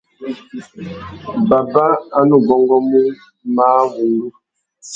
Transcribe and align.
Baba 1.49 1.87
a 2.17 2.19
nu 2.29 2.37
bôngômú 2.47 3.01
máh 3.55 3.83
wŭndú. 3.93 4.27